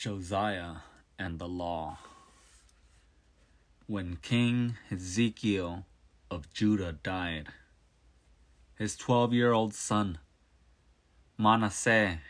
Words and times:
Josiah 0.00 0.76
and 1.18 1.38
the 1.38 1.46
Law. 1.46 1.98
When 3.86 4.16
King 4.16 4.78
Hezekiah 4.88 5.80
of 6.30 6.50
Judah 6.54 6.94
died, 7.02 7.48
his 8.76 8.96
12 8.96 9.34
year 9.34 9.52
old 9.52 9.74
son 9.74 10.16
Manasseh 11.36 12.20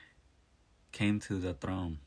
came 0.90 1.20
to 1.20 1.38
the 1.38 1.54
throne. 1.54 2.00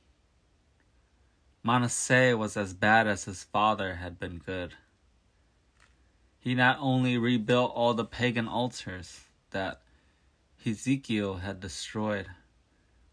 Manasseh 1.64 2.36
was 2.36 2.58
as 2.58 2.74
bad 2.74 3.08
as 3.08 3.24
his 3.24 3.46
father 3.46 3.96
had 3.96 4.20
been 4.20 4.40
good. 4.40 4.74
He 6.42 6.56
not 6.56 6.78
only 6.82 7.18
rebuilt 7.18 7.72
all 7.74 7.94
the 7.94 8.04
pagan 8.04 8.50
altars 8.50 9.22
that 9.52 9.80
Hezekiah 10.66 11.36
had 11.36 11.62
destroyed, 11.62 12.28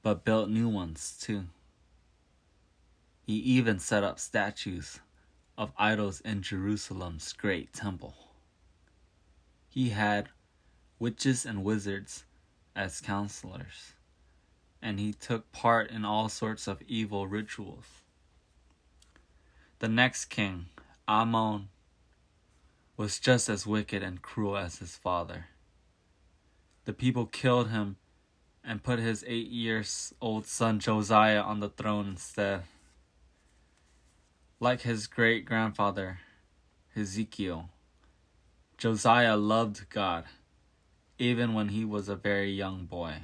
but 0.03 0.25
built 0.25 0.51
new 0.51 0.69
ones 0.69 1.17
too. 1.17 1.45
He 3.31 3.37
even 3.37 3.79
set 3.79 4.03
up 4.03 4.19
statues 4.19 4.99
of 5.57 5.71
idols 5.79 6.21
in 6.21 6.43
Jerusalem's 6.43 7.33
great 7.33 7.73
temple. 7.73 8.17
He 9.69 9.91
had 9.91 10.31
witches 10.99 11.47
and 11.47 11.63
wizards 11.63 12.25
as 12.75 13.01
counselors, 13.01 13.95
and 14.83 14.99
he 14.99 15.13
took 15.13 15.53
part 15.53 15.93
in 15.93 16.05
all 16.05 16.29
sorts 16.29 16.67
of 16.67 16.83
evil 16.89 17.29
rituals. 17.29 18.03
The 19.79 19.87
next 19.87 20.25
king, 20.25 20.67
Amon, 21.09 21.69
was 22.97 23.21
just 23.21 23.49
as 23.49 23.65
wicked 23.65 24.03
and 24.03 24.21
cruel 24.21 24.57
as 24.57 24.79
his 24.79 24.97
father. 24.97 25.47
The 26.85 26.93
people 26.93 27.27
killed 27.27 27.71
him 27.71 27.95
and 28.65 28.83
put 28.83 28.99
his 28.99 29.25
eight 29.29 29.51
years 29.51 30.13
old 30.21 30.47
son 30.47 30.81
Josiah 30.81 31.43
on 31.43 31.61
the 31.61 31.69
throne 31.69 32.09
instead. 32.09 32.65
Like 34.63 34.83
his 34.83 35.07
great 35.07 35.47
grandfather, 35.47 36.19
Hezekiah, 36.95 37.63
Josiah 38.77 39.35
loved 39.35 39.89
God 39.89 40.27
even 41.19 41.55
when 41.55 41.71
he 41.71 41.83
was 41.83 42.11
a 42.11 42.15
very 42.15 42.53
young 42.53 42.85
boy. 42.85 43.23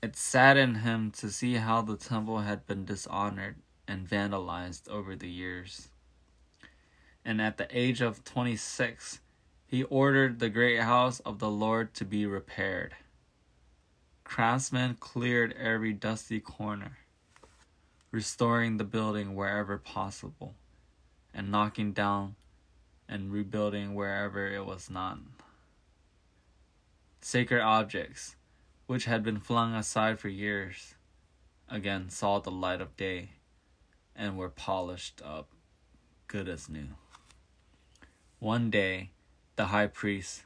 It 0.00 0.14
saddened 0.14 0.78
him 0.78 1.10
to 1.18 1.30
see 1.30 1.54
how 1.54 1.82
the 1.82 1.96
temple 1.96 2.42
had 2.42 2.64
been 2.64 2.84
dishonored 2.84 3.56
and 3.88 4.08
vandalized 4.08 4.88
over 4.88 5.16
the 5.16 5.28
years. 5.28 5.88
And 7.24 7.42
at 7.42 7.56
the 7.56 7.66
age 7.76 8.00
of 8.00 8.22
26, 8.22 9.18
he 9.66 9.82
ordered 9.82 10.38
the 10.38 10.48
great 10.48 10.78
house 10.78 11.18
of 11.20 11.40
the 11.40 11.50
Lord 11.50 11.92
to 11.94 12.04
be 12.04 12.24
repaired. 12.24 12.94
Craftsmen 14.22 14.94
cleared 15.00 15.52
every 15.54 15.92
dusty 15.92 16.38
corner 16.38 16.98
restoring 18.12 18.76
the 18.76 18.84
building 18.84 19.34
wherever 19.34 19.78
possible, 19.78 20.54
and 21.32 21.50
knocking 21.50 21.92
down 21.92 22.36
and 23.08 23.32
rebuilding 23.32 23.94
wherever 23.94 24.46
it 24.46 24.64
was 24.64 24.90
not. 24.90 25.18
Sacred 27.22 27.62
objects, 27.62 28.36
which 28.86 29.06
had 29.06 29.22
been 29.22 29.40
flung 29.40 29.74
aside 29.74 30.18
for 30.18 30.28
years, 30.28 30.94
again 31.70 32.10
saw 32.10 32.38
the 32.38 32.50
light 32.50 32.82
of 32.82 32.96
day 32.96 33.30
and 34.14 34.36
were 34.36 34.50
polished 34.50 35.22
up 35.24 35.48
good 36.26 36.48
as 36.48 36.68
new. 36.68 36.88
One 38.38 38.70
day, 38.70 39.10
the 39.56 39.66
high 39.66 39.86
priest, 39.86 40.44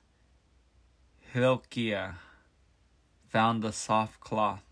Hilkiah, 1.32 2.14
found 3.28 3.62
the 3.62 3.72
soft 3.72 4.20
cloth 4.20 4.62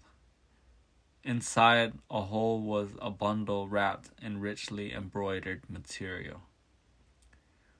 Inside 1.24 1.94
a 2.10 2.20
hole 2.20 2.60
was 2.60 2.90
a 3.00 3.10
bundle 3.10 3.66
wrapped 3.66 4.10
in 4.20 4.40
richly 4.40 4.92
embroidered 4.92 5.62
material. 5.70 6.42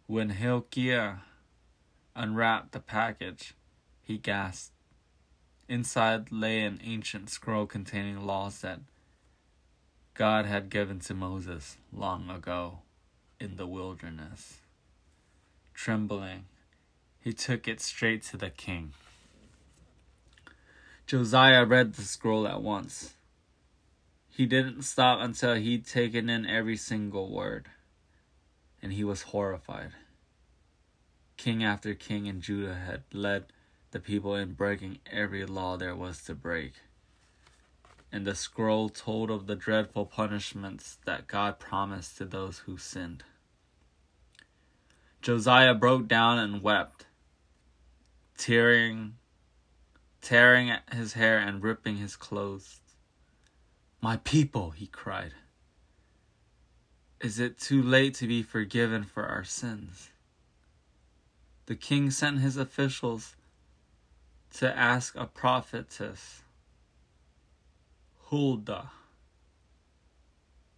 When 0.07 0.31
Hilkiah 0.31 1.17
unwrapped 2.17 2.73
the 2.73 2.81
package, 2.81 3.53
he 4.03 4.17
gasped. 4.17 4.73
Inside 5.69 6.33
lay 6.33 6.63
an 6.63 6.81
ancient 6.83 7.29
scroll 7.29 7.67
containing 7.67 8.25
laws 8.25 8.63
that 8.63 8.81
God 10.15 10.47
had 10.47 10.71
given 10.71 11.01
to 11.01 11.15
Moses 11.15 11.77
long 11.93 12.31
ago 12.31 12.79
in 13.39 13.57
the 13.57 13.67
wilderness. 13.67 14.61
Trembling, 15.75 16.47
he 17.21 17.35
took 17.35 17.69
it 17.69 17.83
straight 17.83 18.23
to 18.25 18.39
the 18.39 18.51
king. 18.51 18.95
Josiah 21.07 21.67
read 21.67 21.95
the 21.95 22.03
scroll 22.03 22.49
at 22.49 22.63
once. 22.63 23.13
He 24.37 24.47
didn't 24.47 24.83
stop 24.83 25.21
until 25.21 25.55
he'd 25.55 25.87
taken 25.87 26.29
in 26.29 26.45
every 26.45 26.77
single 26.77 27.31
word, 27.31 27.69
and 28.83 28.93
he 28.93 29.05
was 29.05 29.23
horrified. 29.23 29.93
King 31.37 31.63
after 31.63 31.95
king 31.95 32.27
in 32.27 32.41
Judah 32.41 32.75
had 32.75 33.05
led 33.13 33.53
the 33.93 34.01
people 34.01 34.35
in 34.35 34.55
breaking 34.55 34.99
every 35.09 35.47
law 35.47 35.77
there 35.77 35.95
was 35.95 36.21
to 36.25 36.35
break. 36.35 36.73
And 38.11 38.27
the 38.27 38.35
scroll 38.35 38.89
told 38.89 39.31
of 39.31 39.47
the 39.47 39.55
dreadful 39.55 40.05
punishments 40.05 40.99
that 41.05 41.29
God 41.29 41.61
promised 41.61 42.19
to 42.19 42.25
those 42.25 42.59
who 42.67 42.77
sinned. 42.77 43.23
Josiah 45.23 45.75
broke 45.75 46.09
down 46.09 46.41
and 46.41 46.61
wept, 46.61 47.07
tearing, 48.37 49.15
tearing 50.21 50.73
his 50.91 51.13
hair 51.13 51.39
and 51.39 51.63
ripping 51.63 51.99
his 51.99 52.17
clothes. 52.17 52.81
My 54.05 54.19
people, 54.19 54.73
he 54.73 54.87
cried. 54.87 55.33
Is 57.23 57.39
it 57.39 57.59
too 57.59 57.83
late 57.83 58.13
to 58.17 58.27
be 58.27 58.43
forgiven 58.43 59.03
for 59.03 59.25
our 59.25 59.45
sins? 59.45 60.11
The 61.65 61.75
king 61.75 62.11
sent 62.11 62.41
his 62.41 62.59
officials 62.59 63.35
to 64.59 64.77
ask 64.77 65.17
a 65.17 65.25
prophetess, 65.25 66.43
Huldah, 68.25 68.91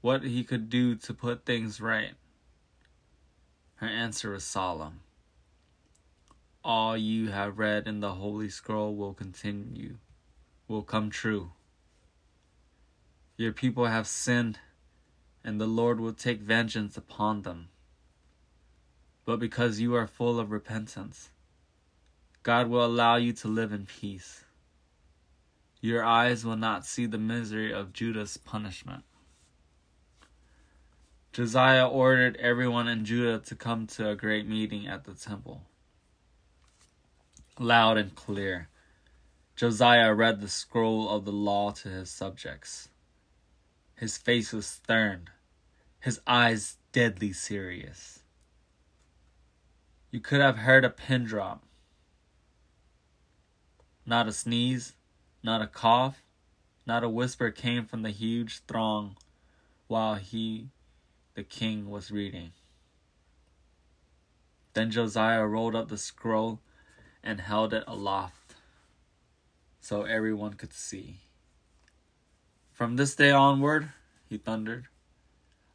what 0.02 0.22
he 0.22 0.44
could 0.44 0.70
do 0.70 0.94
to 0.94 1.12
put 1.12 1.44
things 1.44 1.80
right. 1.80 2.14
Her 3.78 3.88
answer 3.88 4.30
was 4.30 4.44
solemn. 4.44 5.00
All 6.62 6.96
you 6.96 7.30
have 7.30 7.58
read 7.58 7.88
in 7.88 7.98
the 7.98 8.12
Holy 8.12 8.50
Scroll 8.50 8.94
will 8.94 9.14
continue, 9.14 9.96
will 10.68 10.84
come 10.84 11.10
true. 11.10 11.50
Your 13.36 13.52
people 13.52 13.84
have 13.84 14.06
sinned, 14.06 14.60
and 15.44 15.60
the 15.60 15.66
Lord 15.66 16.00
will 16.00 16.14
take 16.14 16.40
vengeance 16.40 16.96
upon 16.96 17.42
them. 17.42 17.68
But 19.26 19.40
because 19.40 19.78
you 19.78 19.94
are 19.94 20.06
full 20.06 20.40
of 20.40 20.50
repentance, 20.50 21.28
God 22.42 22.68
will 22.68 22.84
allow 22.84 23.16
you 23.16 23.34
to 23.34 23.48
live 23.48 23.72
in 23.72 23.84
peace. 23.84 24.44
Your 25.82 26.02
eyes 26.02 26.46
will 26.46 26.56
not 26.56 26.86
see 26.86 27.04
the 27.04 27.18
misery 27.18 27.72
of 27.72 27.92
Judah's 27.92 28.38
punishment. 28.38 29.04
Josiah 31.32 31.86
ordered 31.86 32.36
everyone 32.36 32.88
in 32.88 33.04
Judah 33.04 33.38
to 33.40 33.54
come 33.54 33.86
to 33.88 34.08
a 34.08 34.16
great 34.16 34.48
meeting 34.48 34.86
at 34.86 35.04
the 35.04 35.12
temple. 35.12 35.60
Loud 37.58 37.98
and 37.98 38.14
clear, 38.14 38.68
Josiah 39.56 40.14
read 40.14 40.40
the 40.40 40.48
scroll 40.48 41.10
of 41.10 41.26
the 41.26 41.32
law 41.32 41.72
to 41.72 41.90
his 41.90 42.08
subjects. 42.08 42.88
His 43.96 44.18
face 44.18 44.52
was 44.52 44.66
stern, 44.66 45.30
his 46.00 46.20
eyes 46.26 46.76
deadly 46.92 47.32
serious. 47.32 48.20
You 50.10 50.20
could 50.20 50.40
have 50.40 50.58
heard 50.58 50.84
a 50.84 50.90
pin 50.90 51.24
drop. 51.24 51.64
Not 54.04 54.28
a 54.28 54.32
sneeze, 54.32 54.94
not 55.42 55.62
a 55.62 55.66
cough, 55.66 56.22
not 56.86 57.04
a 57.04 57.08
whisper 57.08 57.50
came 57.50 57.86
from 57.86 58.02
the 58.02 58.10
huge 58.10 58.60
throng 58.68 59.16
while 59.88 60.16
he, 60.16 60.68
the 61.34 61.42
king, 61.42 61.88
was 61.88 62.10
reading. 62.10 62.52
Then 64.74 64.90
Josiah 64.90 65.46
rolled 65.46 65.74
up 65.74 65.88
the 65.88 65.96
scroll 65.96 66.60
and 67.22 67.40
held 67.40 67.72
it 67.72 67.84
aloft 67.86 68.56
so 69.80 70.02
everyone 70.02 70.54
could 70.54 70.72
see. 70.72 71.20
From 72.76 72.96
this 72.96 73.14
day 73.14 73.30
onward, 73.30 73.88
he 74.28 74.36
thundered, 74.36 74.88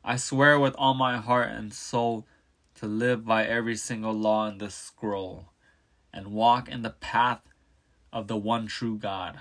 I 0.04 0.18
swear 0.18 0.60
with 0.60 0.76
all 0.76 0.94
my 0.94 1.18
heart 1.18 1.50
and 1.50 1.74
soul 1.74 2.28
to 2.76 2.86
live 2.86 3.26
by 3.26 3.44
every 3.44 3.76
single 3.76 4.14
law 4.14 4.48
in 4.48 4.60
this 4.60 4.76
scroll 4.76 5.50
and 6.14 6.28
walk 6.28 6.70
in 6.70 6.84
the 6.84 6.92
path 6.92 7.42
of 8.14 8.28
the 8.28 8.38
one 8.38 8.68
true 8.68 9.00
God. 9.00 9.40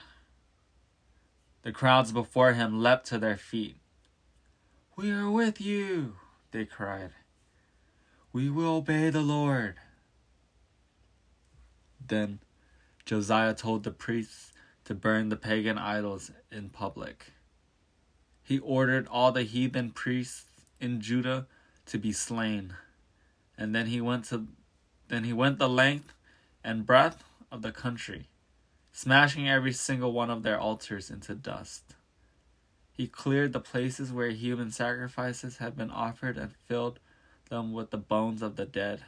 The 1.61 1.71
crowds 1.71 2.13
before 2.13 2.55
him 2.55 2.81
leapt 2.81 3.07
to 3.09 3.19
their 3.19 3.37
feet. 3.37 3.77
We 4.97 5.11
are 5.11 5.31
with 5.31 5.61
you, 5.61 6.15
they 6.53 6.65
cried. 6.65 7.11
We 8.33 8.49
will 8.49 8.77
obey 8.77 9.11
the 9.11 9.21
Lord. 9.21 9.75
Then 12.03 12.41
Josiah 13.05 13.53
told 13.53 13.85
the 13.85 13.91
priests 13.91 14.55
to 14.87 14.95
burn 14.95 15.29
the 15.29 15.37
pagan 15.37 15.77
idols 15.77 16.31
in 16.51 16.71
public. 16.71 17.35
He 18.51 18.59
ordered 18.59 19.07
all 19.07 19.31
the 19.31 19.45
heathen 19.45 19.91
priests 19.93 20.45
in 20.81 21.01
Judah 21.01 21.47
to 21.87 21.99
be 21.99 22.11
slain. 22.11 22.75
And 23.57 23.73
then 23.73 23.87
he 23.87 24.01
went 24.01 24.25
to 24.25 24.49
then 25.07 25.23
he 25.23 25.33
went 25.33 25.61
the 25.61 25.69
length 25.69 26.13
and 26.65 26.85
breadth 26.85 27.23
of 27.53 27.63
the 27.63 27.71
country, 27.71 28.27
smashing 28.93 29.49
every 29.49 29.73
single 29.73 30.13
one 30.13 30.31
of 30.31 30.43
their 30.43 30.59
altars 30.59 31.13
into 31.13 31.33
dust. 31.33 31.95
He 32.93 33.07
cleared 33.07 33.53
the 33.53 33.61
places 33.61 34.11
where 34.11 34.31
human 34.31 34.73
sacrifices 34.73 35.59
had 35.59 35.77
been 35.77 35.93
offered 35.93 36.37
and 36.37 36.51
filled 36.53 36.99
them 37.51 37.73
with 37.73 37.93
the 37.93 37.99
bones 37.99 38.43
of 38.43 38.57
the 38.57 38.67
dead, 38.67 39.05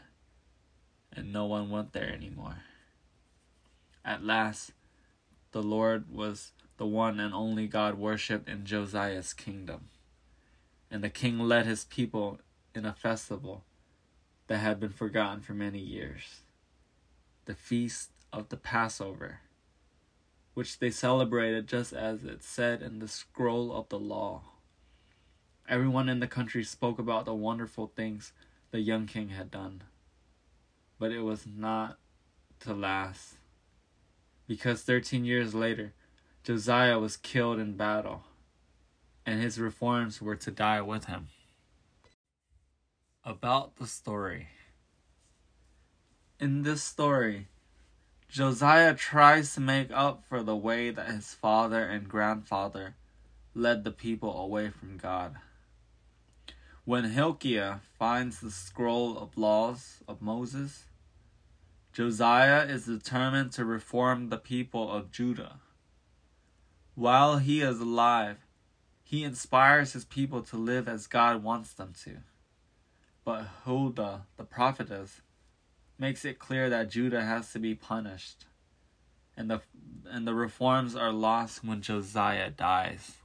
and 1.12 1.32
no 1.32 1.46
one 1.46 1.68
went 1.68 1.94
there 1.94 2.12
anymore. 2.12 2.58
At 4.04 4.24
last, 4.24 4.70
the 5.50 5.64
Lord 5.64 6.14
was 6.14 6.52
the 6.82 6.87
one 6.87 7.20
and 7.20 7.32
only 7.32 7.69
God 7.69 7.96
worshipped 7.96 8.49
in 8.49 8.64
Josiah's 8.64 9.32
kingdom. 9.32 9.82
And 10.90 11.05
the 11.05 11.11
king 11.11 11.38
led 11.38 11.64
his 11.64 11.84
people 11.84 12.40
in 12.75 12.84
a 12.84 12.93
festival 12.93 13.62
that 14.49 14.58
had 14.58 14.81
been 14.81 14.90
forgotten 14.90 15.43
for 15.43 15.52
many 15.52 15.79
years 15.79 16.40
the 17.44 17.55
feast 17.55 18.11
of 18.32 18.49
the 18.49 18.56
Passover, 18.56 19.43
which 20.55 20.81
they 20.81 20.90
celebrated 20.90 21.69
just 21.69 21.93
as 21.93 22.25
it 22.25 22.43
said 22.43 22.82
in 22.82 22.99
the 22.99 23.06
scroll 23.06 23.73
of 23.73 23.88
the 23.88 23.99
law. 24.00 24.40
Everyone 25.69 26.08
in 26.08 26.19
the 26.19 26.26
country 26.26 26.64
spoke 26.64 26.99
about 26.99 27.26
the 27.26 27.32
wonderful 27.32 27.93
things 27.94 28.32
the 28.73 28.81
young 28.81 29.06
king 29.06 29.29
had 29.29 29.52
done. 29.52 29.82
But 30.99 31.12
it 31.12 31.20
was 31.20 31.46
not 31.46 31.99
to 32.58 32.75
last. 32.75 33.34
Because 34.49 34.82
13 34.82 35.25
years 35.25 35.55
later, 35.55 35.93
Josiah 36.44 36.98
was 36.98 37.16
killed 37.16 37.60
in 37.60 37.76
battle, 37.76 38.24
and 39.24 39.40
his 39.40 39.60
reforms 39.60 40.20
were 40.20 40.34
to 40.34 40.50
die 40.50 40.80
with 40.80 41.04
him. 41.04 41.28
About 43.24 43.76
the 43.76 43.86
story. 43.86 44.48
In 46.40 46.62
this 46.62 46.82
story, 46.82 47.46
Josiah 48.28 48.94
tries 48.94 49.54
to 49.54 49.60
make 49.60 49.92
up 49.92 50.24
for 50.28 50.42
the 50.42 50.56
way 50.56 50.90
that 50.90 51.06
his 51.06 51.32
father 51.32 51.84
and 51.84 52.08
grandfather 52.08 52.96
led 53.54 53.84
the 53.84 53.92
people 53.92 54.36
away 54.36 54.70
from 54.70 54.96
God. 54.96 55.36
When 56.84 57.04
Hilkiah 57.04 57.82
finds 57.96 58.40
the 58.40 58.50
scroll 58.50 59.16
of 59.16 59.38
laws 59.38 59.98
of 60.08 60.20
Moses, 60.20 60.86
Josiah 61.92 62.64
is 62.64 62.86
determined 62.86 63.52
to 63.52 63.64
reform 63.64 64.28
the 64.28 64.38
people 64.38 64.90
of 64.90 65.12
Judah. 65.12 65.60
While 66.94 67.38
he 67.38 67.62
is 67.62 67.80
alive, 67.80 68.38
he 69.02 69.24
inspires 69.24 69.94
his 69.94 70.04
people 70.04 70.42
to 70.42 70.56
live 70.56 70.88
as 70.88 71.06
God 71.06 71.42
wants 71.42 71.72
them 71.72 71.94
to. 72.04 72.18
But 73.24 73.44
Huldah, 73.64 74.26
the 74.36 74.44
prophetess, 74.44 75.20
makes 75.98 76.24
it 76.24 76.38
clear 76.38 76.68
that 76.68 76.90
Judah 76.90 77.24
has 77.24 77.52
to 77.52 77.58
be 77.58 77.74
punished, 77.74 78.46
and 79.36 79.50
the 79.50 79.62
and 80.10 80.26
the 80.26 80.34
reforms 80.34 80.94
are 80.94 81.12
lost 81.12 81.64
when 81.64 81.80
Josiah 81.80 82.50
dies. 82.50 83.21